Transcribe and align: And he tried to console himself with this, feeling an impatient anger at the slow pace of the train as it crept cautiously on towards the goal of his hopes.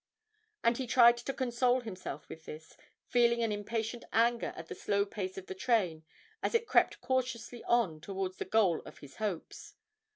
And 0.63 0.77
he 0.79 0.87
tried 0.87 1.17
to 1.17 1.31
console 1.31 1.81
himself 1.81 2.27
with 2.27 2.45
this, 2.45 2.75
feeling 3.05 3.43
an 3.43 3.51
impatient 3.51 4.03
anger 4.11 4.51
at 4.55 4.65
the 4.65 4.73
slow 4.73 5.05
pace 5.05 5.37
of 5.37 5.45
the 5.45 5.53
train 5.53 6.03
as 6.41 6.55
it 6.55 6.65
crept 6.65 7.01
cautiously 7.01 7.63
on 7.65 8.01
towards 8.01 8.37
the 8.37 8.45
goal 8.45 8.79
of 8.81 8.97
his 8.97 9.17
hopes. 9.17 9.75